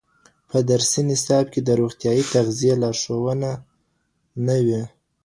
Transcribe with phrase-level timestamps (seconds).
[0.49, 3.53] په درسي نصاب کي د روغتیایی تغذیې لارښوونې
[4.45, 4.81] نه وي.